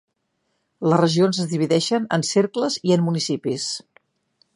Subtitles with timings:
[0.91, 3.69] Les regions es divideixen en cercles i en municipis.